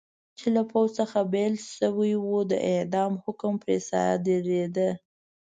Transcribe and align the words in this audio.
چې 0.37 0.47
له 0.55 0.61
پوځ 0.71 0.89
څخه 0.99 1.19
بېل 1.33 1.55
شوي 1.75 2.13
و، 2.17 2.25
د 2.51 2.53
اعدام 2.71 3.13
حکم 3.23 3.53
پرې 3.61 3.77
صادرېده. 3.89 4.89